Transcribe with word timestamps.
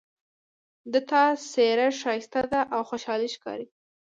د 0.91 0.93
تا 1.09 1.23
څېره 1.51 1.87
ښایسته 2.01 2.41
ده 2.51 2.61
او 2.73 2.81
خوشحاله 2.89 3.27
ښکاري 3.35 3.65